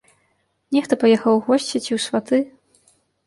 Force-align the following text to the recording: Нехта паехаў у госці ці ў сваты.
Нехта 0.77 0.97
паехаў 1.03 1.33
у 1.39 1.43
госці 1.49 1.75
ці 1.85 1.91
ў 1.99 2.01
сваты. 2.09 2.39